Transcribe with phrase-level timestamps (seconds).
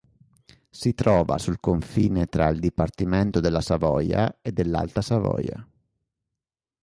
[0.71, 5.63] Si trova sul confine tra il dipartimento della Savoia e dell'Alta Savoia.